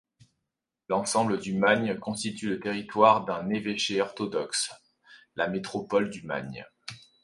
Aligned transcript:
L'ensemble 0.89 1.37
du 1.39 1.53
Magne 1.53 1.95
constitue 1.99 2.49
le 2.49 2.59
territoire 2.59 3.23
d'un 3.23 3.51
évêché 3.51 4.01
orthodoxe, 4.01 4.71
la 5.35 5.47
métropole 5.47 6.09
du 6.09 6.23
Magne. 6.25 6.65